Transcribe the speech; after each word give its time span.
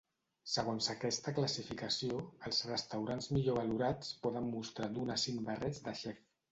Segons 0.53 0.87
aquesta 0.93 1.33
classificació, 1.39 2.23
els 2.49 2.63
restaurants 2.71 3.31
millor 3.37 3.63
valorats 3.63 4.13
poden 4.27 4.53
mostrar 4.59 4.93
d'un 4.97 5.17
a 5.19 5.23
cinc 5.29 5.51
barrets 5.53 5.89
de 5.89 5.97
xef. 6.05 6.31